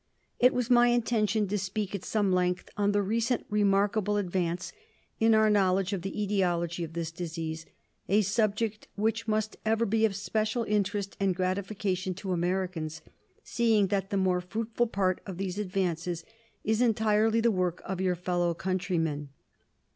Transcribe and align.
It 0.39 0.51
was 0.55 0.71
my 0.71 0.87
intention 0.87 1.47
to 1.47 1.59
speak 1.59 1.93
at 1.93 2.03
some 2.03 2.33
length 2.33 2.71
on 2.75 2.91
the 2.91 3.03
recent 3.03 3.45
remarkable 3.51 4.17
advance 4.17 4.73
in 5.19 5.35
our 5.35 5.47
knowledge 5.47 5.93
of 5.93 6.01
the 6.01 6.23
etiology 6.23 6.83
of 6.83 6.93
this 6.93 7.11
disease; 7.11 7.67
a 8.09 8.23
subject 8.23 8.87
which 8.95 9.27
must 9.27 9.57
ever 9.63 9.85
be 9.85 10.03
of 10.05 10.15
special 10.15 10.63
interest 10.63 11.15
and 11.19 11.35
gratification 11.35 12.15
to 12.15 12.31
Americans, 12.31 13.03
seeing 13.43 13.89
that 13.89 14.09
the 14.09 14.17
more 14.17 14.41
fruitful 14.41 14.87
part 14.87 15.21
of 15.27 15.37
these 15.37 15.59
advances 15.59 16.25
is 16.63 16.81
entirely 16.81 17.39
the 17.39 17.51
work 17.51 17.79
of 17.85 18.01
your 18.01 18.15
fellow 18.15 18.55
countrymen. 18.55 19.29